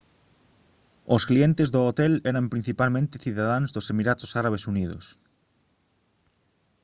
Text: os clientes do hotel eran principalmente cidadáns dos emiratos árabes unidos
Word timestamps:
os 1.15 1.23
clientes 1.29 1.67
do 1.73 1.79
hotel 1.87 2.13
eran 2.31 2.45
principalmente 2.53 3.21
cidadáns 3.25 3.69
dos 3.75 3.89
emiratos 3.93 4.31
árabes 4.41 4.63
unidos 4.73 5.05